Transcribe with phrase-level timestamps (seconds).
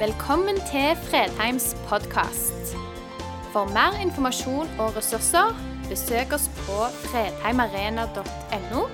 [0.00, 2.70] Velkommen til Fredheims podkast.
[3.52, 5.50] For mer informasjon og ressurser,
[5.90, 8.84] besøk oss på fredheimarena.no,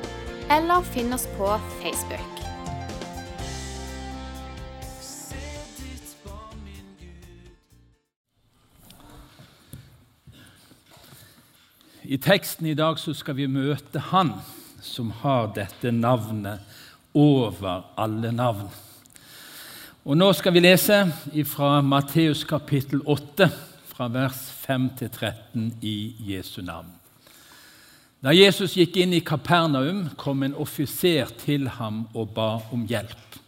[0.50, 2.40] eller finn oss på Facebook.
[12.02, 14.34] I teksten i dag skal vi møte Han
[14.82, 16.66] som har dette navnet
[17.14, 18.66] over alle navn.
[20.06, 21.00] Og Nå skal vi lese
[21.50, 23.48] fra Matteus kapittel 8,
[23.90, 25.94] fra vers 5 til 13 i
[26.28, 26.92] Jesu navn.
[28.22, 33.40] Da Jesus gikk inn i Kapernaum, kom en offiser til ham og ba om hjelp.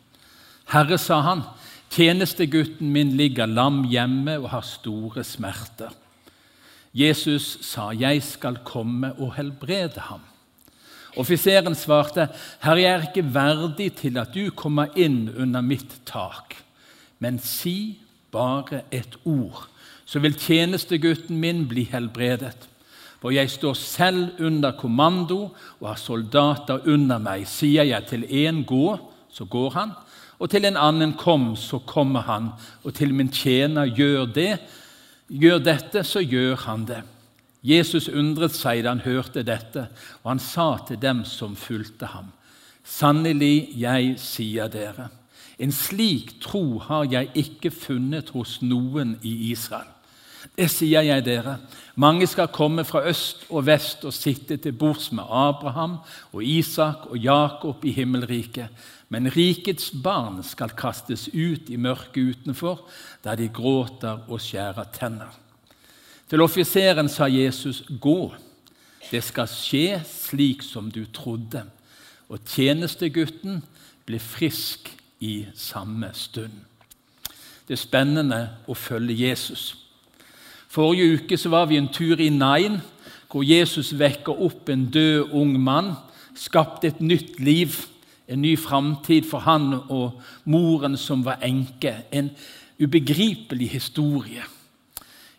[0.75, 1.45] Herre, sa han,
[1.95, 5.95] tjenestegutten min ligger lam hjemme og har store smerter.
[6.91, 10.27] Jesus sa, 'Jeg skal komme og helbrede ham'.
[11.19, 12.29] Offiseren svarte,
[12.63, 16.57] 'Herre, jeg er ikke verdig til at du kommer inn under mitt tak.'
[17.19, 17.99] 'Men si
[18.31, 19.69] bare et ord,
[20.07, 22.69] så vil tjenestegutten min bli helbredet.'
[23.21, 28.65] 'For jeg står selv under kommando og har soldater under meg.' 'Sier jeg til én
[28.65, 28.99] gå,
[29.33, 29.93] så går han.'
[30.39, 32.53] Og til en annen kom, så kommer han.
[32.85, 34.59] Og til min tjener gjør det,
[35.29, 37.03] gjør dette, så gjør han det.
[37.63, 39.89] Jesus undret seg da han hørte dette,
[40.23, 42.33] og han sa til dem som fulgte ham.:
[42.85, 45.09] Sannelig, jeg sier dere,
[45.59, 49.91] en slik tro har jeg ikke funnet hos noen i Israel.
[50.55, 51.57] Det sier jeg dere.
[51.99, 55.99] Mange skal komme fra øst og vest og sitte til bords med Abraham
[56.33, 58.71] og Isak og Jakob i himmelriket.
[59.09, 62.87] Men rikets barn skal kastes ut i mørket utenfor,
[63.25, 65.35] der de gråter og skjærer tenner.
[66.29, 68.35] Til offiseren sa Jesus, 'Gå,
[69.11, 71.65] det skal skje slik som du trodde.'
[72.29, 73.63] Og tjenestegutten
[74.07, 76.53] ble frisk i samme stund.
[77.69, 79.77] Det er spennende å følge Jesus.
[80.69, 82.81] Forrige uke var vi en tur i Nain,
[83.31, 85.95] hvor Jesus vekker opp en død ung mann,
[86.35, 87.87] skapte et nytt liv,
[88.29, 91.95] en ny framtid for han og moren som var enke.
[92.13, 92.31] En
[92.79, 94.45] ubegripelig historie.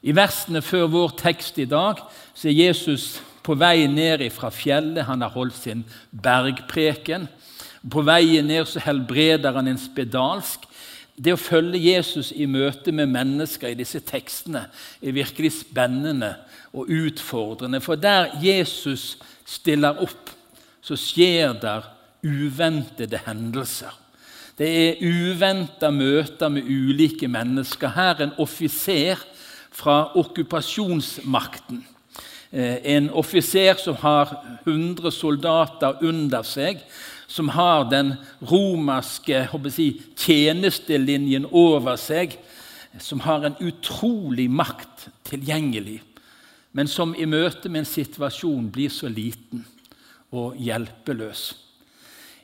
[0.01, 1.99] I versene før vår tekst i dag
[2.33, 5.07] så er Jesus på vei ned fra fjellet.
[5.07, 7.27] Han har holdt sin bergpreken.
[7.89, 10.65] På veien ned så helbreder han en spedalsk.
[11.19, 14.67] Det å følge Jesus i møte med mennesker i disse tekstene
[15.03, 16.31] er virkelig spennende
[16.71, 17.81] og utfordrende.
[17.83, 19.17] For der Jesus
[19.47, 20.31] stiller opp,
[20.79, 21.89] så skjer der
[22.23, 23.91] uventede hendelser.
[24.59, 27.91] Det er uventa møter med ulike mennesker.
[27.95, 29.19] Her en offiser
[29.79, 31.83] fra okkupasjonsmakten.
[32.51, 34.33] En offiser som har
[34.65, 36.81] 100 soldater under seg,
[37.29, 42.33] som har den romerske si, tjenestelinjen over seg,
[42.97, 45.99] som har en utrolig makt tilgjengelig,
[46.73, 49.61] men som i møte med en situasjon blir så liten
[50.33, 51.68] og hjelpeløs.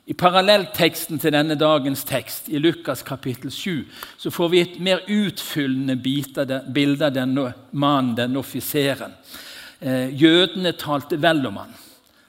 [0.06, 3.80] I parallellteksten til denne dagens tekst, i Lukas kapittel 7,
[4.22, 9.16] så får vi et mer utfyllende bilde av denne mannen, denne offiseren.
[9.80, 11.72] Eh, jødene talte vel om han.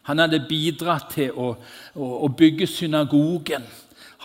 [0.09, 1.51] Han hadde bidratt til å,
[1.93, 3.67] å, å bygge synagogen.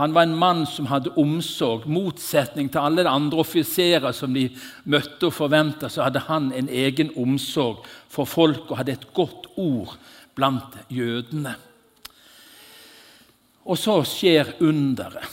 [0.00, 1.84] Han var en mann som hadde omsorg.
[1.84, 4.46] motsetning til alle de andre offiserer som de
[4.84, 9.50] møtte og forventa, så hadde han en egen omsorg for folk og hadde et godt
[9.60, 9.98] ord
[10.34, 11.52] blant jødene.
[13.64, 15.28] Og så skjer underet.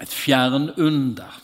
[0.00, 1.40] Et fjernunder.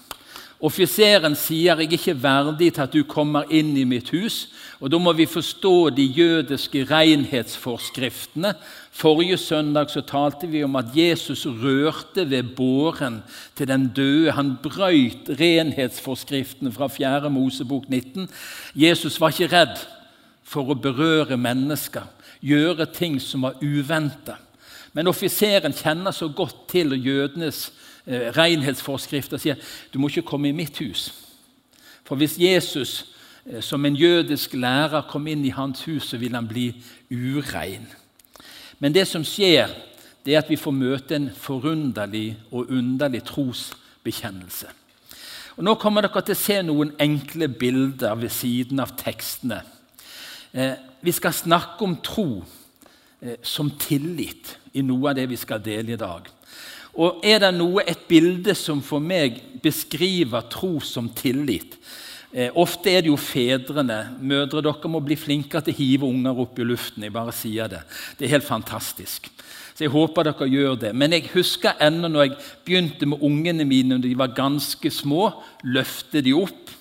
[0.60, 4.48] Offiseren sier 'jeg er ikke verdig til at du kommer inn i mitt hus'.
[4.80, 8.54] og Da må vi forstå de jødiske renhetsforskriftene.
[8.90, 13.22] Forrige søndag så talte vi om at Jesus rørte ved båren
[13.54, 14.32] til den døde.
[14.32, 17.30] Han brøyt renhetsforskriftene fra 4.
[17.30, 18.28] Mosebok 19.
[18.74, 19.76] Jesus var ikke redd
[20.42, 22.02] for å berøre mennesker,
[22.40, 24.38] gjøre ting som var uventa.
[24.96, 27.66] Men offiseren kjenner så godt til jødenes
[28.06, 29.60] eh, renhetsforskrift og sier
[29.92, 31.10] du må ikke komme i mitt hus.
[32.06, 32.94] For hvis Jesus
[33.44, 36.70] eh, som en jødisk lærer kom inn i hans hus, så vil han bli
[37.12, 37.84] urein.
[38.80, 39.68] Men det som skjer,
[40.24, 44.72] det er at vi får møte en forunderlig og underlig trosbekjennelse.
[45.56, 49.60] Og Nå kommer dere til å se noen enkle bilder ved siden av tekstene.
[50.56, 50.72] Eh,
[51.04, 52.46] vi skal snakke om tro
[53.42, 56.26] som tillit i noe av det vi skal dele i dag.
[56.96, 61.78] Og er det noe, et bilde som for meg beskriver tro som tillit,
[62.36, 64.10] Eh, ofte er det jo fedrene.
[64.20, 67.06] Mødre, dere må bli flinkere til å hive unger opp i luften.
[67.06, 67.80] Jeg bare sier det.
[68.18, 69.30] Det er helt fantastisk.
[69.72, 70.90] Så jeg håper dere gjør det.
[70.92, 72.36] Men jeg husker ennå når jeg
[72.66, 75.30] begynte med ungene mine når de var ganske små.
[75.64, 76.74] Løfte de opp.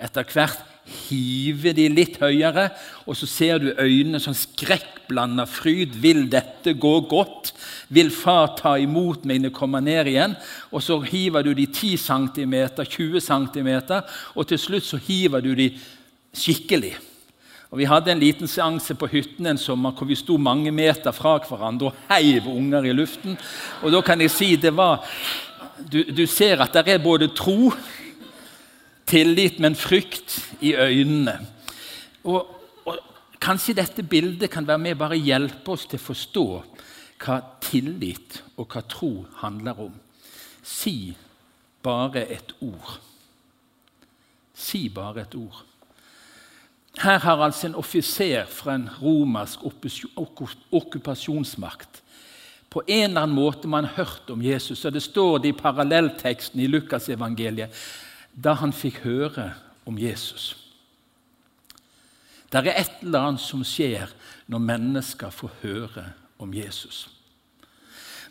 [0.00, 2.68] Etter hvert hive de litt høyere,
[3.06, 5.96] og så ser du øynene sånn skrekkblanda fryd.
[6.00, 7.52] Vil dette gå godt?
[7.92, 10.36] Vil far ta imot jeg kommer ned igjen?
[10.72, 13.70] Og så hiver du de 10 cm, 20 cm,
[14.34, 15.72] og til slutt så hiver du de
[16.34, 16.96] skikkelig.
[17.68, 21.12] Og Vi hadde en liten seanse på hytten en sommer hvor vi sto mange meter
[21.12, 23.36] fra hverandre og heiv unger i luften.
[23.82, 25.04] Og da kan jeg si det var
[25.78, 27.70] Du, du ser at det er både tro
[29.08, 31.38] tillit, men frykt i øynene.
[32.24, 32.46] Og,
[32.84, 32.98] og,
[33.40, 36.46] Kanskje dette bildet kan være med bare hjelpe oss til å forstå
[37.22, 39.94] hva tillit og hva tro handler om.
[40.62, 41.14] Si
[41.82, 42.98] bare et ord.
[44.58, 45.62] Si bare et ord.
[46.98, 49.62] Her har altså en offiser fra en romersk
[50.74, 52.02] okkupasjonsmakt
[52.68, 54.84] på en eller annen måte man har hørt om Jesus.
[54.84, 57.72] og Det står det i parallellteksten i Lukasevangeliet
[58.38, 59.50] da han fikk høre
[59.88, 60.54] om Jesus.
[62.48, 64.08] Det er et eller annet som skjer
[64.48, 66.04] når mennesker får høre
[66.40, 67.08] om Jesus.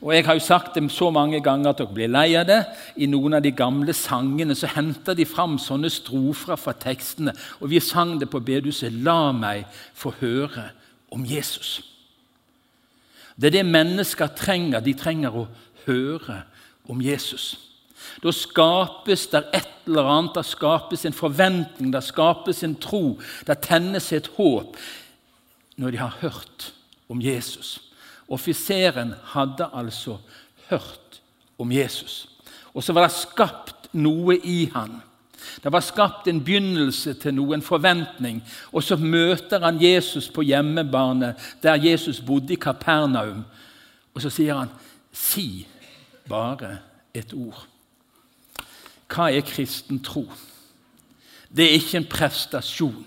[0.01, 2.59] Og Jeg har jo sagt det så mange ganger at dere blir lei av det.
[3.01, 7.33] I noen av de gamle sangene så henter de fram sånne strofer fra tekstene.
[7.61, 10.69] Og vi sang det på bedehuset 'La meg få høre
[11.11, 11.81] om Jesus'.
[13.37, 14.79] Det er det mennesker trenger.
[14.79, 15.47] De trenger å
[15.85, 16.43] høre
[16.89, 17.57] om Jesus.
[18.23, 23.19] Da skapes det et eller annet, da skapes en forventning, da skapes en tro.
[23.47, 24.77] da tennes et håp
[25.77, 26.73] når de har hørt
[27.09, 27.81] om Jesus.
[28.29, 30.17] Offiseren hadde altså
[30.69, 31.21] hørt
[31.59, 32.29] om Jesus.
[32.73, 34.99] Og så var det skapt noe i han.
[35.63, 38.41] Det var skapt en begynnelse til noe, en forventning.
[38.71, 41.33] Og så møter han Jesus på hjemmebane,
[41.63, 43.45] der Jesus bodde i Kapernaum.
[44.13, 44.69] Og så sier han,
[45.13, 45.67] 'Si
[46.29, 46.77] bare
[47.13, 47.76] et ord'.
[49.07, 50.25] Hva er kristen tro?
[51.49, 53.05] Det er ikke en prestasjon.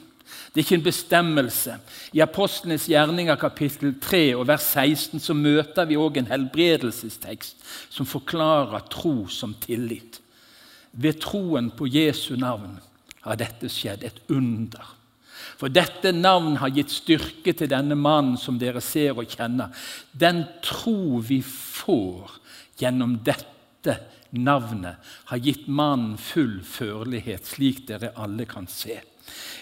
[0.51, 1.77] Det er ikke en bestemmelse.
[2.17, 8.09] I Apostlenes gjerninger kapittel 3 og vers 16 så møter vi også en helbredelsestekst som
[8.09, 10.19] forklarer tro som tillit.
[10.93, 12.81] Ved troen på Jesu navn
[13.23, 14.97] har dette skjedd, et under.
[15.61, 19.71] For dette navn har gitt styrke til denne mannen som dere ser og kjenner.
[20.11, 22.41] Den tro vi får
[22.81, 23.99] gjennom dette
[24.31, 29.01] navnet har gitt mannen full førlighet, slik dere alle kan se.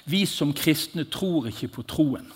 [0.08, 2.28] Vi som kristne tror ikke på troen.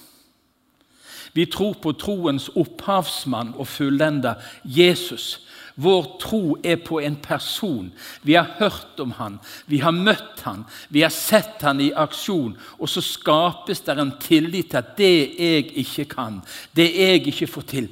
[1.32, 5.40] Vi tror på troens opphavsmann og fullender, Jesus.
[5.80, 7.92] Vår tro er på en person.
[8.22, 12.52] Vi har hørt om han, vi har møtt han, vi har sett han i aksjon.
[12.78, 16.42] Og så skapes det en tillit til at det jeg ikke kan,
[16.76, 17.88] det jeg ikke får til,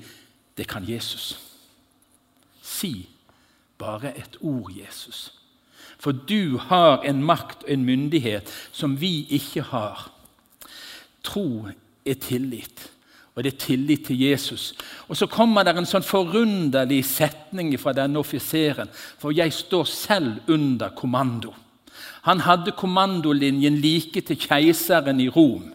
[0.56, 1.32] det kan Jesus.
[2.60, 3.08] Si
[3.80, 5.32] bare et ord, Jesus.
[6.00, 10.08] For du har en makt og en myndighet som vi ikke har.
[11.24, 11.66] Tro
[12.06, 12.86] er tillit,
[13.34, 14.74] og det er tillit til Jesus.
[15.08, 18.88] Og Så kommer det en sånn forunderlig setning fra denne offiseren,
[19.18, 21.52] for jeg står selv under kommando.
[22.22, 25.72] Han hadde kommandolinjen like til keiseren i Rom.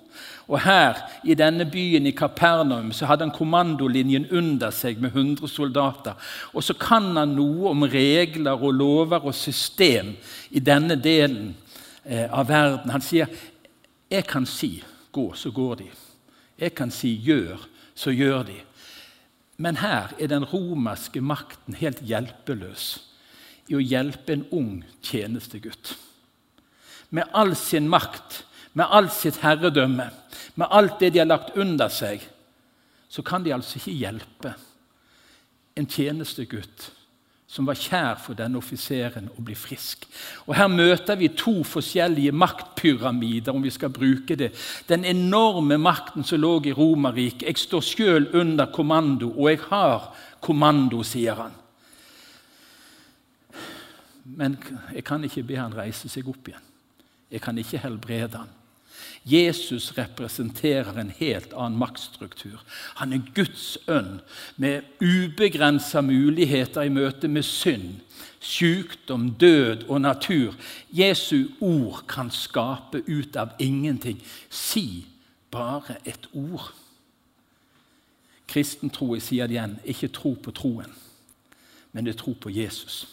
[0.47, 5.50] Og her, i denne byen i Kapernaum, så hadde han kommandolinjen under seg med 100
[5.50, 6.13] soldater.
[6.53, 10.13] Og så kan han noe om regler og lover og system
[10.51, 11.55] i denne delen
[12.03, 12.93] eh, av verden.
[12.93, 13.27] Han sier,
[14.10, 15.91] 'Jeg kan si gå, så går de.'
[16.60, 17.58] 'Jeg kan si gjør,
[17.96, 18.63] så gjør de.'
[19.58, 23.00] Men her er den romerske makten helt hjelpeløs
[23.67, 25.96] i å hjelpe en ung tjenestegutt.
[27.10, 28.43] Med all sin makt,
[28.75, 30.10] med alt sitt herredømme
[30.55, 32.24] med alt det de har lagt under seg,
[33.10, 34.53] så kan de altså ikke hjelpe
[35.75, 36.91] en tjenestegutt
[37.55, 40.08] som var kjær for denne offiseren, å bli frisk.
[40.48, 44.50] Og Her møter vi to forskjellige maktpyramider, om vi skal bruke det.
[44.89, 47.46] Den enorme makten som lå i Romerriket.
[47.48, 50.10] Jeg står sjøl under kommando, og jeg har
[50.44, 51.55] kommando, sier han.
[54.36, 54.58] Men
[54.91, 56.72] jeg kan ikke be han reise seg opp igjen.
[57.32, 58.51] Jeg kan ikke helbrede han.
[59.25, 62.62] Jesus representerer en helt annen maktstruktur.
[62.96, 64.20] Han er Guds ånd
[64.62, 68.03] med ubegrensa muligheter i møte med synd,
[68.39, 70.53] sykdom, død og natur.
[70.94, 74.22] Jesu ord kan skape ut av ingenting.
[74.50, 75.08] Si
[75.51, 76.70] bare et ord.
[78.48, 80.91] Kristen tro, jeg sier det igjen, ikke tro på troen,
[81.91, 83.08] men det er tro på Jesus.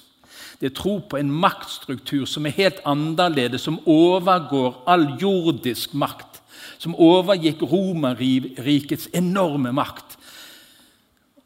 [0.60, 6.40] Det er tro på en maktstruktur som er helt annerledes, som overgår all jordisk makt.
[6.78, 10.16] Som overgikk Romerrikets enorme makt.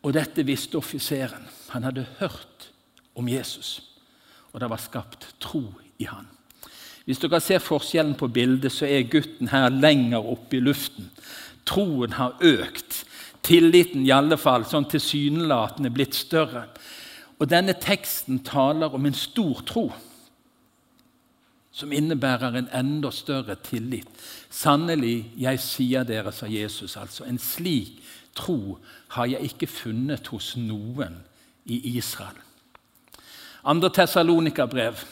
[0.03, 1.49] Og dette visste offiseren.
[1.75, 2.71] Han hadde hørt
[3.17, 3.81] om Jesus,
[4.53, 5.65] og det var skapt tro
[5.99, 6.29] i han.
[7.07, 11.11] Hvis dere ser forskjellen på bildet, så er gutten her lenger oppe i luften.
[11.67, 13.05] Troen har økt.
[13.47, 16.65] Tilliten i alle fall sånn tilsynelatende blitt større.
[17.39, 19.91] Og denne teksten taler om en stor tro
[21.77, 24.09] som innebærer en enda større tillit.
[24.49, 27.99] Sannelig, jeg sier dere, sa Jesus, altså, en slik
[28.37, 28.79] tro
[29.13, 31.19] har jeg ikke funnet hos noen
[31.69, 32.39] i Israel.
[33.67, 35.03] Andre Tessalonika-brev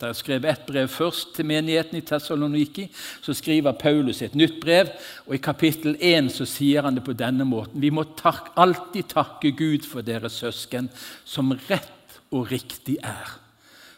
[0.00, 2.90] der er skrevet ett brev først til menigheten i Tessaloniki.
[3.24, 4.90] Så skriver Paulus et nytt brev,
[5.26, 9.08] og i kapittel 1 så sier han det på denne måten.: Vi må tak alltid
[9.14, 10.90] takke Gud for dere søsken,
[11.24, 13.38] som rett og riktig er.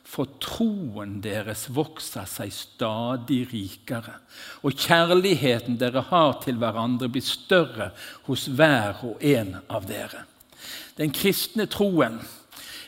[0.08, 4.14] For troen deres vokser seg stadig rikere,
[4.62, 7.90] og kjærligheten dere har til hverandre, blir større
[8.30, 10.24] hos hver og en av dere.
[10.96, 12.22] Den kristne troen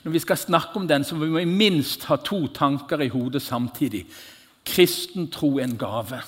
[0.04, 3.42] når vi skal snakke om den, så må vi minst ha to tanker i hodet
[3.42, 4.07] samtidig.
[4.64, 6.23] Kristen tro er en gave.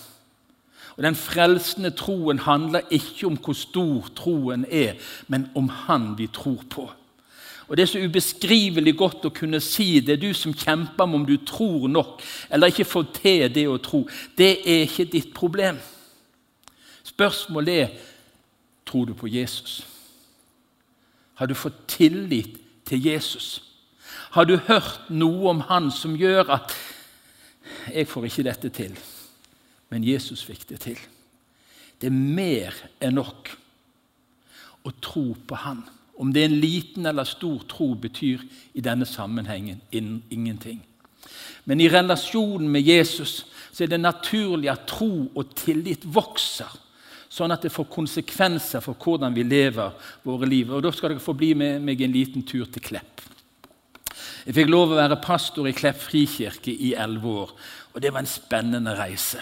[0.96, 4.94] Og Den frelsende troen handler ikke om hvor stor troen er,
[5.28, 6.90] men om Han vi tror på.
[7.68, 11.14] Og Det er så ubeskrivelig godt å kunne si det er du som kjemper med
[11.14, 14.02] om du tror nok eller ikke får til det å tro.
[14.36, 15.78] Det er ikke ditt problem.
[17.04, 17.88] Spørsmålet er
[18.86, 19.86] tror du på Jesus.
[21.34, 22.61] Har du fått tillit
[22.92, 23.62] til Jesus?
[24.36, 26.76] Har du hørt noe om han som gjør at
[27.88, 28.98] 'Jeg får ikke dette til',
[29.90, 30.98] men Jesus fikk det til.
[32.00, 33.50] Det er mer enn nok
[34.84, 35.84] å tro på Han.
[36.18, 38.40] Om det er en liten eller stor tro, betyr
[38.74, 39.80] i denne sammenhengen
[40.30, 40.82] ingenting.
[41.64, 46.78] Men i relasjonen med Jesus så er det naturlig at tro og tillit vokser
[47.32, 49.94] sånn at det får konsekvenser for hvordan vi lever
[50.26, 50.72] våre liv.
[50.72, 53.22] Og Da skal dere få bli med meg en liten tur til Klepp.
[54.42, 57.52] Jeg fikk lov å være pastor i Klepp frikirke i elleve år,
[57.94, 59.40] og det var en spennende reise.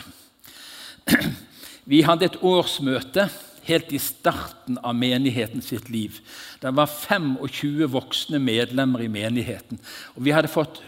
[1.90, 3.26] Vi hadde et årsmøte
[3.66, 6.20] helt i starten av menigheten sitt liv.
[6.60, 9.80] Det var 25 voksne medlemmer i menigheten.
[10.16, 10.80] Og vi hadde fått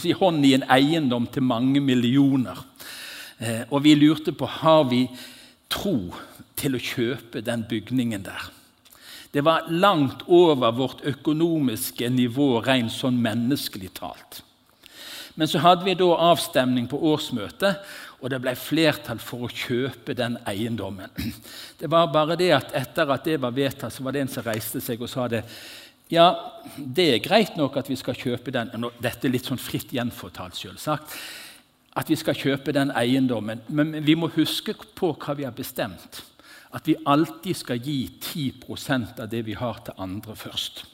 [0.00, 2.58] si, hånd i en eiendom til mange millioner.
[3.38, 5.04] Eh, og vi lurte på har vi
[5.72, 6.14] tro
[6.56, 8.50] til å kjøpe den bygningen der.
[9.34, 14.42] Det var langt over vårt økonomiske nivå rent sånn menneskelig talt.
[15.36, 17.82] Men så hadde vi da avstemning på årsmøtet,
[18.16, 21.12] og det ble flertall for å kjøpe den eiendommen.
[21.76, 24.46] Det var bare det at etter at det var vedtatt, så var det en som
[24.46, 25.42] reiste seg og sa det.
[26.08, 26.30] Ja,
[26.78, 28.70] det er greit nok at vi skal kjøpe den
[29.02, 31.18] Dette er litt sånn fritt gjenfortalt, selvsagt
[31.96, 33.62] at vi skal kjøpe den eiendommen.
[33.68, 36.20] Men vi må huske på hva vi har bestemt.
[36.76, 40.84] At vi alltid skal gi 10% av det vi har, til andre først.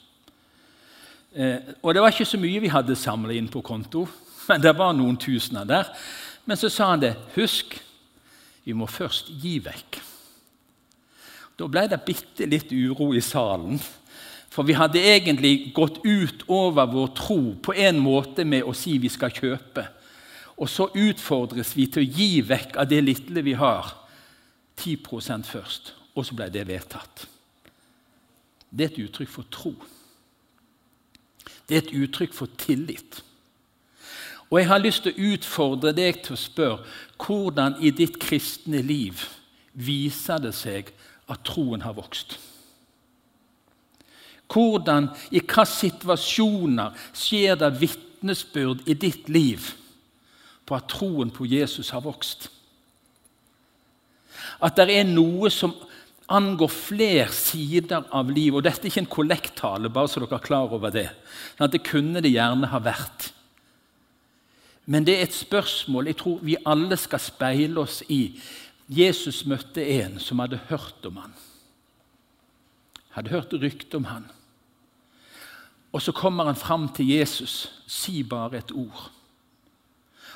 [1.35, 4.07] Eh, og Det var ikke så mye vi hadde samla inn på konto,
[4.47, 5.89] men det var noen tusener der.
[6.45, 7.15] Men så sa han det.
[7.35, 7.75] Husk,
[8.63, 9.99] vi må først gi vekk.
[11.59, 13.79] Da ble det bitte litt uro i salen.
[14.53, 18.99] For vi hadde egentlig gått ut over vår tro på en måte med å si
[19.01, 19.87] vi skal kjøpe.
[20.63, 23.89] Og så utfordres vi til å gi vekk av det lille vi har.
[24.79, 25.91] 10% først.
[26.15, 27.25] Og så ble det vedtatt.
[28.71, 29.73] Det er et uttrykk for tro.
[31.67, 33.19] Det er et uttrykk for tillit.
[34.49, 36.87] Og jeg har lyst til å utfordre deg til å spørre
[37.19, 39.25] hvordan i ditt kristne liv
[39.73, 40.91] viser det seg
[41.27, 42.37] at troen har vokst?
[44.53, 49.73] Hvordan, i hvilke situasjoner skjer det vitnesbyrd i ditt liv?
[50.65, 52.49] På at troen på Jesus har vokst.
[54.63, 55.73] At det er noe som
[56.31, 58.57] angår flere sider av livet.
[58.57, 61.09] Og dette er ikke en kollekttale, bare så dere er klar over det.
[61.57, 63.31] Sånn det kunne det gjerne ha vært.
[64.85, 68.35] Men det er et spørsmål jeg tror vi alle skal speile oss i.
[68.91, 71.35] Jesus møtte en som hadde hørt om han.
[73.15, 74.25] Hadde hørt rykte om han.
[75.93, 77.69] Og så kommer han fram til Jesus.
[77.87, 79.11] Si bare et ord.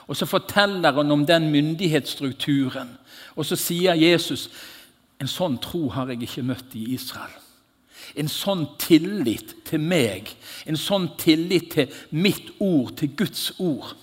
[0.07, 2.95] Og så forteller han om den myndighetsstrukturen.
[3.35, 4.47] Og så sier Jesus
[5.19, 7.33] en sånn tro har jeg ikke møtt i Israel.
[8.15, 10.29] En sånn tillit til meg,
[10.65, 13.95] en sånn tillit til mitt ord, til Guds ord.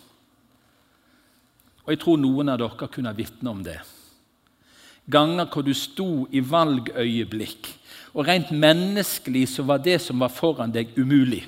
[1.84, 3.78] Og Jeg tror noen av dere kunne vitne om det.
[5.10, 7.68] Ganger hvor du sto i valgøyeblikk,
[8.14, 11.44] og rent menneskelig så var det som var foran deg, umulig.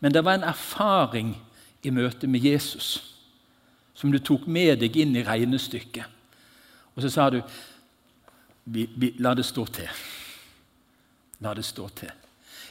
[0.00, 1.34] Men det var en erfaring
[1.82, 3.07] i møte med Jesus
[3.98, 6.06] som du tok med deg inn i regnestykket.
[6.94, 7.40] Og så sa du
[8.68, 9.88] vi, vi, La det stå til.
[11.42, 12.12] La det stå til.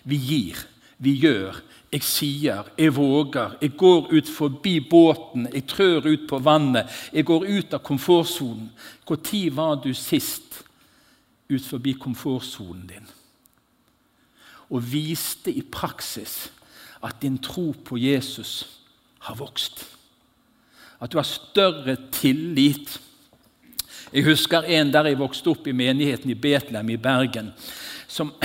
[0.07, 0.59] Vi gir,
[1.03, 1.57] vi gjør,
[1.91, 3.57] jeg sier, jeg våger.
[3.61, 6.91] Jeg går ut forbi båten, jeg trør ut på vannet.
[7.13, 8.71] Jeg går ut av komfortsonen.
[9.07, 10.63] Når var du sist
[11.49, 13.07] ut forbi komfortsonen din?
[14.69, 16.51] Og viste i praksis
[17.03, 18.81] at din tro på Jesus
[19.19, 19.96] har vokst.
[20.99, 22.99] At du har større tillit.
[24.13, 27.53] Jeg husker en der jeg vokste opp i menigheten i Betlehem i Bergen.
[28.07, 28.33] som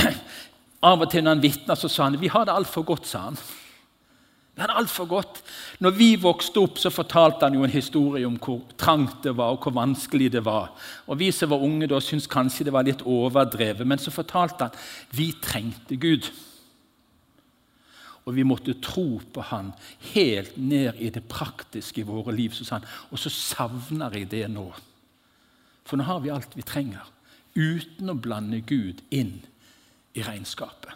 [0.82, 3.06] Av og til når han vitna, så sa han vi har det altfor godt.
[3.06, 3.36] sa han.
[4.54, 5.38] Vi har det alt for godt.
[5.80, 9.54] Når vi vokste opp, så fortalte han jo en historie om hvor trangt det var,
[9.54, 10.74] og hvor vanskelig det var.
[11.06, 14.68] Og Vi som var unge da, syntes kanskje det var litt overdrevet, men så fortalte
[14.68, 16.28] han vi trengte Gud.
[18.24, 19.72] Og vi måtte tro på Han
[20.12, 22.54] helt ned i det praktiske i våre liv.
[22.54, 24.70] Så han, Og så savner jeg det nå.
[25.84, 27.08] For nå har vi alt vi trenger,
[27.54, 29.40] uten å blande Gud inn
[30.14, 30.94] i regnskapet.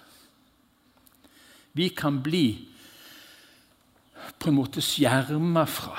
[1.76, 2.68] Vi kan bli
[4.38, 5.99] på en måte skjerma fra,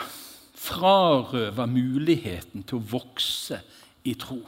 [0.58, 3.60] frarøva muligheten til å vokse
[4.08, 4.40] i tro.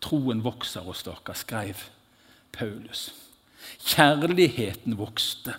[0.00, 1.82] Troen vokser hos dere, skrev
[2.54, 3.10] Paulus.
[3.86, 5.54] Kjærligheten vokste.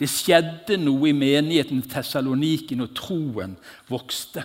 [0.00, 3.56] Det skjedde noe i menigheten i Tessaloniki og troen
[3.88, 4.44] vokste.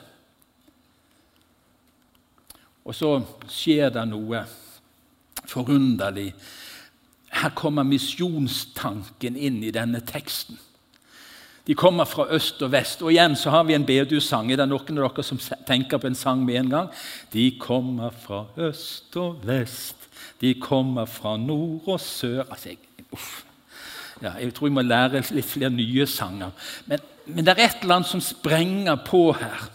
[2.86, 3.14] Og så
[3.52, 4.44] skjer det noe
[5.50, 6.32] forunderlig.
[7.32, 10.60] Her kommer misjonstanken inn i denne teksten.
[11.68, 13.04] De kommer fra øst og vest.
[13.06, 14.50] Og igjen så har vi en bedehussang.
[14.52, 16.90] Er det noen av dere som tenker på en sang med en gang?
[17.34, 19.98] De kommer fra øst og vest,
[20.42, 22.80] de kommer fra nord og sør altså, jeg,
[24.22, 26.52] ja, jeg tror jeg må lære litt flere nye sanger.
[26.86, 29.68] Men, men det er et eller annet som sprenger på her.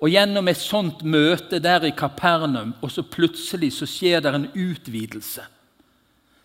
[0.00, 4.48] Og gjennom et sånt møte der i Kapernaum, og så plutselig så skjer det en
[4.54, 5.44] utvidelse.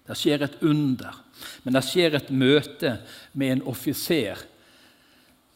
[0.06, 1.16] Det skjer et under,
[1.64, 2.98] men det skjer et møte
[3.34, 4.44] med en offiser.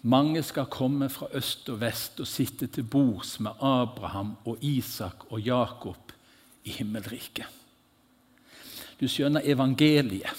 [0.10, 5.28] Mange skal komme fra øst og vest og sitte til bords med Abraham og Isak
[5.30, 6.14] og Jakob
[6.64, 7.46] i himmelriket.
[9.00, 10.32] Du skjønner, evangeliet,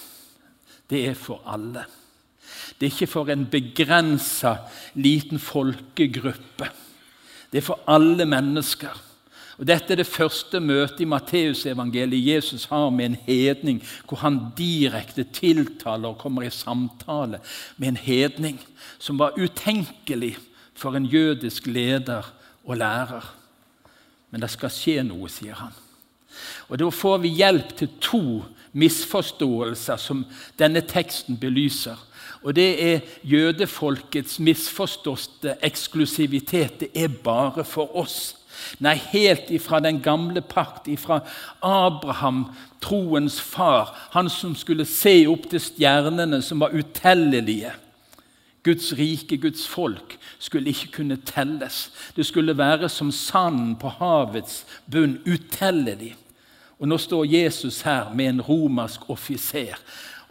[0.90, 1.84] det er for alle.
[2.78, 4.56] Det er ikke for en begrensa
[4.94, 6.70] liten folkegruppe.
[7.52, 8.94] Det er for alle mennesker.
[9.60, 14.38] Og Dette er det første møtet i Matteusevangeliet Jesus har med en hedning, hvor han
[14.56, 17.42] direkte tiltaler og kommer i samtale
[17.76, 18.56] med en hedning
[18.98, 20.38] som var utenkelig
[20.74, 22.32] for en jødisk leder
[22.64, 23.26] og lærer.
[24.30, 25.76] Men det skal skje noe, sier han.
[26.70, 28.24] Og Da får vi hjelp til to
[28.72, 30.24] misforståelser som
[30.58, 31.98] denne teksten belyser.
[32.42, 36.80] Og det er jødefolkets misforståtte eksklusivitet.
[36.80, 38.36] Det er bare for oss.
[38.80, 41.20] Nei, helt ifra den gamle pakt, ifra
[41.64, 42.46] Abraham,
[42.80, 47.72] troens far, han som skulle se opp til stjernene som var utellelige.
[48.64, 51.88] Guds rike, Guds folk, skulle ikke kunne telles.
[52.16, 56.14] Det skulle være som sanden på havets bunn, utellelig.
[56.80, 59.76] Og Nå står Jesus her med en romersk offiser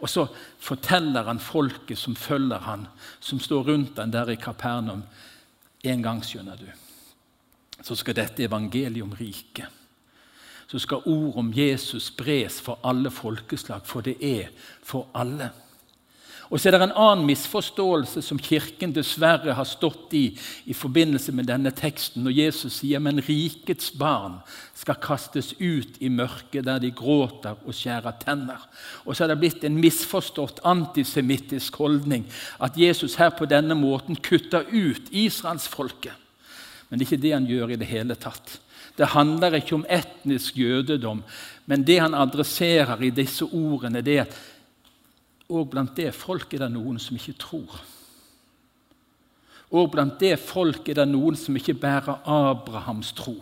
[0.00, 0.26] og så
[0.60, 2.86] forteller han folket som følger han,
[3.20, 5.02] som står rundt han der i Kapernaum.
[5.84, 6.66] En gang, skjønner du,
[7.82, 9.66] så skal dette evangelium rike.
[10.68, 14.48] Så skal ord om Jesus spres for alle folkeslag, for det er
[14.82, 15.50] for alle.
[16.50, 20.24] Og så er det en annen misforståelse som Kirken dessverre har stått i
[20.66, 24.40] i forbindelse med denne teksten, når Jesus sier men rikets barn
[24.74, 28.64] skal kastes ut i mørket der de gråter og skjærer tenner.
[29.06, 32.26] Og så er det blitt en misforstått antisemittisk holdning
[32.58, 36.18] at Jesus her på denne måten kutter ut israelsfolket.
[36.90, 38.58] Men det er ikke det han gjør i det hele tatt.
[38.98, 41.22] Det handler ikke om etnisk jødedom,
[41.70, 44.34] men det han adresserer i disse ordene, det er at
[45.50, 47.80] og blant det folk er det noen som ikke tror.
[49.70, 53.36] Og blant det folk er det noen som ikke bærer Abrahams tro.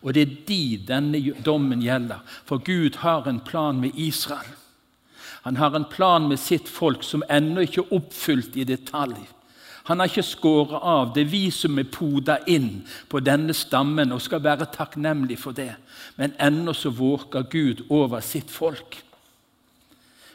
[0.00, 4.54] Og det er de denne dommen gjelder, for Gud har en plan med Israel.
[5.42, 9.18] Han har en plan med sitt folk som ennå ikke er oppfylt i detalj.
[9.88, 11.14] Han har ikke skåret av.
[11.14, 15.56] Det er vi som er poda inn på denne stammen og skal være takknemlig for
[15.56, 15.72] det.
[16.20, 18.98] Men ennå så våker Gud over sitt folk.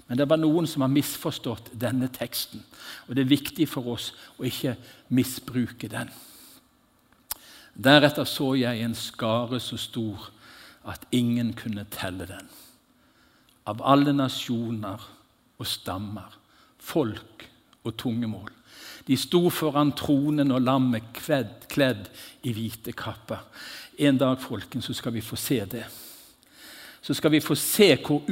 [0.08, 2.64] Men det var noen som har misforstått denne teksten,
[3.08, 4.76] og det er viktig for oss å ikke
[5.16, 6.12] misbruke den.
[7.74, 10.30] Deretter så jeg en skare så stor
[10.90, 12.50] at ingen kunne telle den.
[13.66, 15.08] Av alle nasjoner
[15.58, 16.36] og stammer,
[16.78, 17.48] folk
[17.84, 18.52] og tungemål.
[19.08, 22.10] De sto foran tronen og lammet kledd, kledd
[22.44, 23.42] i hvite kapper.
[24.00, 25.86] En dag folkens, så skal vi få se det.
[27.04, 28.24] Så skal vi få se hvor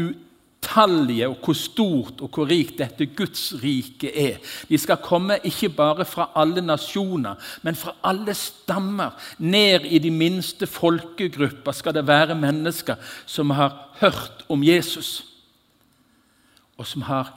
[0.62, 4.38] utallige og hvor stort og hvor rikt dette Guds rike er.
[4.70, 9.12] De skal komme ikke bare fra alle nasjoner, men fra alle stammer.
[9.40, 12.96] Ned i de minste folkegrupper skal det være mennesker
[13.26, 15.26] som har hørt om Jesus,
[16.78, 17.34] og som har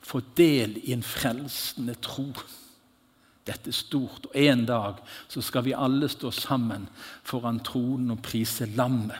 [0.00, 2.28] fått del i en frelsende tro.
[3.46, 6.88] Dette er stort, og en dag så skal vi alle stå sammen
[7.24, 9.18] foran tronen og prise lammet.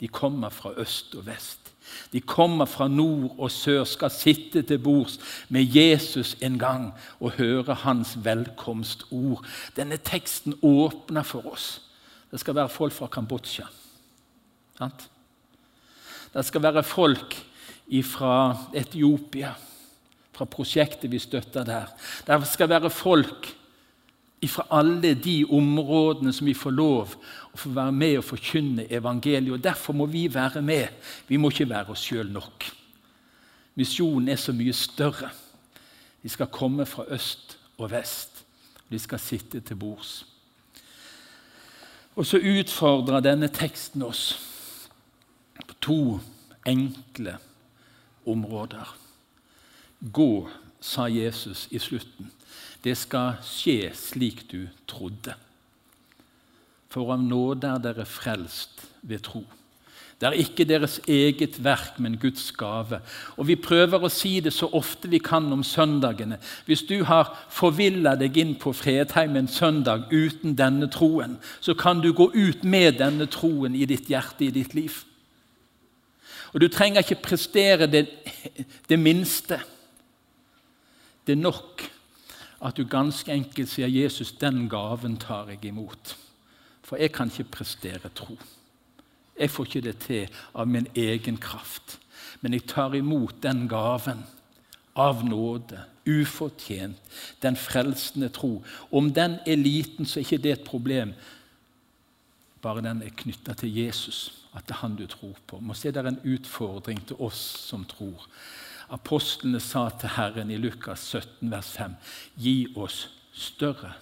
[0.00, 1.61] De kommer fra øst og vest.
[2.12, 7.38] De kommer fra nord og sør, skal sitte til bords med Jesus en gang og
[7.38, 9.46] høre hans velkomstord.
[9.76, 11.80] Denne teksten åpner for oss.
[12.30, 13.66] Det skal være folk fra Kambodsja.
[14.78, 15.08] Sant?
[16.32, 17.36] Det skal være folk
[18.08, 19.52] fra Etiopia
[20.32, 21.90] fra prosjektet vi støtter der.
[22.26, 23.50] Det skal være folk
[24.48, 27.14] fra alle de områdene som vi får lov
[27.52, 29.52] å få være med og forkynne evangeliet.
[29.54, 30.88] og Derfor må vi være med.
[31.28, 32.66] Vi må ikke være oss sjøl nok.
[33.74, 35.30] Misjonen er så mye større.
[36.22, 38.44] De skal komme fra øst og vest.
[38.90, 40.26] De skal sitte til bords.
[42.16, 44.36] Og så utfordrer denne teksten oss
[45.68, 46.00] på to
[46.68, 47.38] enkle
[48.26, 48.96] områder.
[50.12, 50.48] Gå,
[50.80, 52.30] sa Jesus i slutten.
[52.82, 55.36] Det skal skje slik du trodde.
[56.92, 59.44] For av nåde er dere frelst ved tro.
[60.22, 63.00] Det er ikke deres eget verk, men Guds gave.
[63.36, 66.38] Og Vi prøver å si det så ofte vi kan om søndagene.
[66.66, 71.98] Hvis du har forvilla deg inn på Fredheim en søndag uten denne troen, så kan
[72.00, 75.00] du gå ut med denne troen i ditt hjerte, i ditt liv.
[76.54, 78.06] Og Du trenger ikke prestere det,
[78.88, 79.58] det minste.
[81.26, 81.82] Det er nok
[82.62, 86.16] at du ganske enkelt sier 'Jesus, den gaven tar jeg imot'.
[86.82, 88.38] For jeg kan ikke prestere tro.
[89.38, 91.98] Jeg får ikke det til av min egen kraft.
[92.40, 94.24] Men jeg tar imot den gaven
[94.96, 96.98] av nåde, ufortjent,
[97.42, 98.64] den frelsende tro.
[98.92, 101.14] Om den er liten, så er ikke det et problem,
[102.62, 105.60] bare den er knytta til Jesus, at det er han du tror på.
[105.60, 108.28] Må se Det er en utfordring til oss som tror
[108.92, 111.94] apostlene sa til Herren i Lukas 17, vers 5.:
[112.36, 113.94] Gi oss større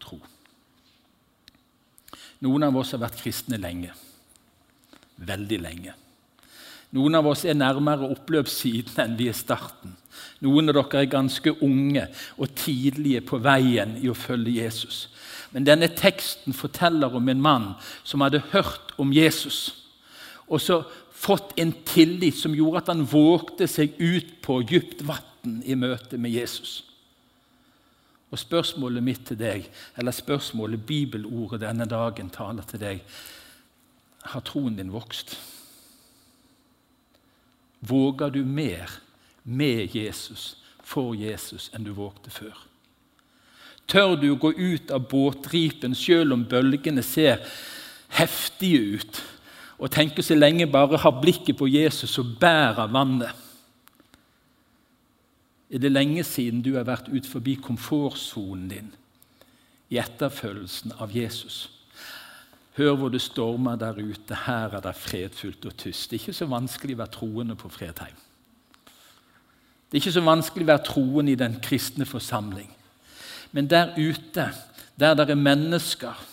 [0.00, 0.20] tro.
[2.40, 3.92] Noen av oss har vært kristne lenge.
[5.20, 5.96] Veldig lenge.
[6.96, 9.92] Noen av oss er nærmere oppløpssiden enn vi er starten.
[10.42, 15.04] Noen av dere er ganske unge og tidlige på veien i å følge Jesus.
[15.54, 17.68] Men denne teksten forteller om en mann
[18.02, 19.76] som hadde hørt om Jesus.
[20.48, 20.80] Og så
[21.20, 26.16] fått en tillit som gjorde at han vågte seg ut på dypt vann i møte
[26.16, 26.80] med Jesus.
[28.30, 29.66] Og Spørsmålet mitt til deg,
[29.98, 33.02] eller spørsmålet bibelordet denne dagen taler til deg,
[34.32, 35.34] har troen din vokst?
[37.80, 38.92] Våger du mer
[39.42, 42.54] med Jesus, for Jesus, enn du vågte før?
[43.90, 47.42] Tør du å gå ut av båtripen selv om bølgene ser
[48.14, 49.22] heftige ut?
[49.80, 53.32] Og tenker så lenge bare har blikket på Jesus og bærer vannet.
[55.70, 58.88] Er det lenge siden du har vært ut forbi komfortsonen din
[59.90, 61.68] i etterfølgelsen av Jesus?
[62.76, 64.36] Hør hvor det stormer der ute.
[64.46, 66.10] Her er det fredfullt og tyst.
[66.10, 68.18] Det er ikke så vanskelig å være troende på Fredheim.
[69.90, 72.68] Det er ikke så vanskelig å være troende i den kristne forsamling.
[73.52, 74.50] Men der ute,
[75.00, 76.26] der det er mennesker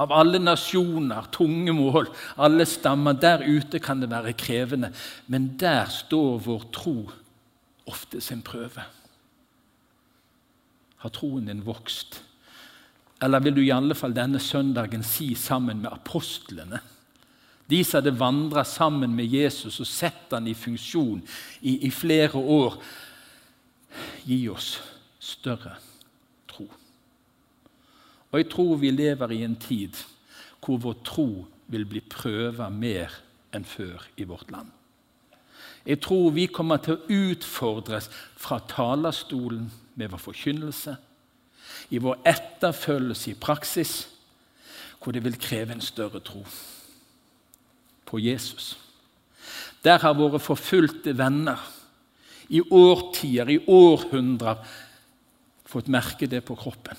[0.00, 2.08] av alle nasjoner, tunge mål,
[2.40, 3.16] alle stammer.
[3.18, 4.92] Der ute kan det være krevende,
[5.26, 6.96] men der står vår tro
[7.90, 8.84] ofte sin prøve.
[11.02, 12.22] Har troen din vokst?
[13.22, 16.80] Eller vil du i alle fall denne søndagen si sammen med apostlene,
[17.70, 21.22] de som hadde vandra sammen med Jesus og sett han i funksjon
[21.62, 22.76] i, i flere år
[24.24, 24.78] Gi oss
[25.20, 25.74] større
[28.32, 29.98] og jeg tror vi lever i en tid
[30.62, 31.28] hvor vår tro
[31.72, 33.12] vil bli prøvet mer
[33.52, 34.70] enn før i vårt land.
[35.86, 39.66] Jeg tror vi kommer til å utfordres fra talerstolen
[39.98, 40.94] med vår forkynnelse,
[41.90, 43.94] i vår etterfølgelse i praksis,
[45.02, 46.44] hvor det vil kreve en større tro
[48.06, 48.76] på Jesus.
[49.82, 51.58] Der har våre forfulgte venner
[52.52, 54.62] i årtier, i århundrer,
[55.66, 56.96] fått merke det på kroppen.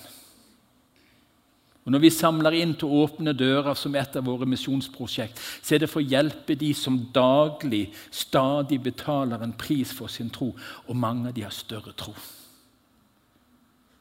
[1.84, 5.82] Og Når vi samler inn til åpne dører som et av våre misjonsprosjekt, så er
[5.82, 10.54] det for å hjelpe de som daglig, stadig betaler en pris for sin tro.
[10.88, 12.14] Og mange av de har større tro.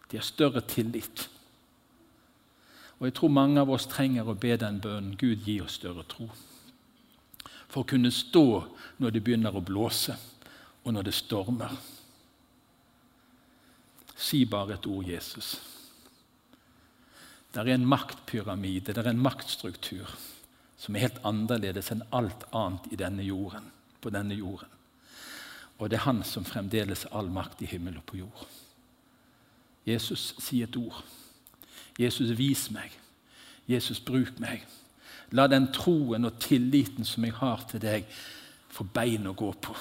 [0.07, 1.27] De har større tillit.
[2.99, 6.05] Og jeg tror mange av oss trenger å be den bønnen Gud gi oss større
[6.07, 6.29] tro.
[7.67, 8.45] For å kunne stå
[9.03, 10.15] når det begynner å blåse,
[10.85, 11.75] og når det stormer.
[14.15, 15.57] Si bare et ord, Jesus.
[17.53, 20.09] Det er en maktpyramide, det er en maktstruktur
[20.77, 23.69] som er helt annerledes enn alt annet i denne jorden,
[24.01, 24.71] på denne jorden.
[25.77, 28.45] Og det er Han som fremdeles har all makt i himmel og på jord.
[29.85, 31.03] Jesus, si et ord.
[31.99, 32.91] Jesus, vis meg.
[33.67, 34.63] Jesus, bruk meg.
[35.31, 38.07] La den troen og tilliten som jeg har til deg,
[38.73, 39.75] få bein å gå på.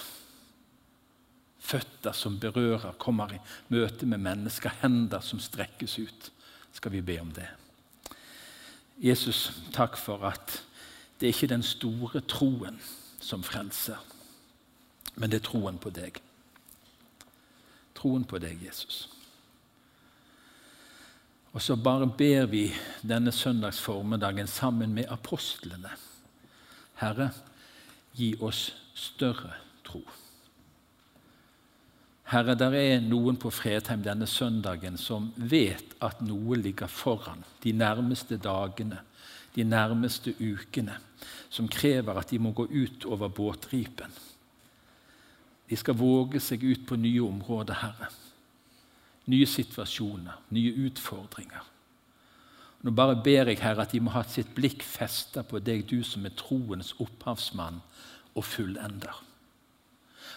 [1.63, 3.41] Føtter som berører, kommer i
[3.73, 6.31] møte med mennesker, hender som strekkes ut.
[6.73, 7.49] Skal vi be om det?
[9.01, 10.59] Jesus, takk for at
[11.21, 12.81] det er ikke den store troen
[13.23, 13.99] som frelser,
[15.15, 16.19] men det er troen på deg.
[17.95, 19.07] Troen på deg, Jesus.
[21.53, 22.65] Og så bare ber vi
[23.05, 25.91] denne søndags formiddagen sammen med apostlene.
[27.01, 27.31] Herre,
[28.17, 29.53] gi oss større
[29.85, 30.01] tro.
[32.33, 37.75] Herre, der er noen på Fredheim denne søndagen som vet at noe ligger foran de
[37.77, 39.03] nærmeste dagene,
[39.53, 40.95] de nærmeste ukene,
[41.53, 44.15] som krever at de må gå ut over båtripen.
[45.69, 48.09] De skal våge seg ut på nye områder, Herre.
[49.29, 51.69] Nye situasjoner, nye utfordringer.
[52.83, 56.01] Nå bare ber jeg Herre at de må ha sitt blikk festa på deg, du
[56.01, 57.83] som er troens opphavsmann
[58.33, 59.21] og fullender.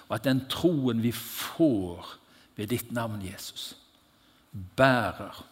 [0.07, 2.15] Og at den troen vi får
[2.55, 3.73] ved ditt navn, Jesus,
[4.77, 5.43] bærer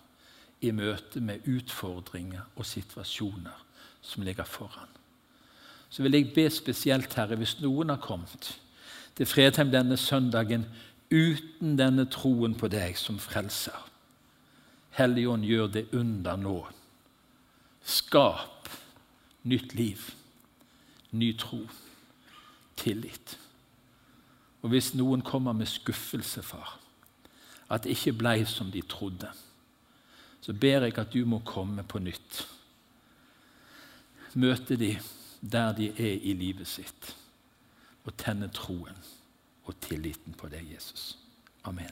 [0.61, 3.63] i møte med utfordringer og situasjoner
[4.01, 4.89] som ligger foran.
[5.89, 8.53] Så vil jeg be spesielt, Herre, hvis noen har kommet
[9.17, 10.65] til Fredheim denne søndagen
[11.11, 13.77] uten denne troen på deg som frelser.
[14.97, 16.57] Helligånd, gjør det under nå.
[17.83, 18.69] Skap
[19.43, 20.01] nytt liv,
[21.11, 21.61] ny tro,
[22.79, 23.37] tillit.
[24.63, 26.77] Og hvis noen kommer med skuffelse, far,
[27.69, 29.29] at det ikke ble som de trodde,
[30.43, 32.45] så ber jeg at du må komme på nytt.
[34.33, 34.95] Møte de
[35.43, 37.11] der de er i livet sitt,
[38.03, 39.03] og tenne troen
[39.65, 41.17] og tilliten på deg, Jesus.
[41.63, 41.91] Amen.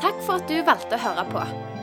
[0.00, 1.69] Takk for at du valgte å høre på.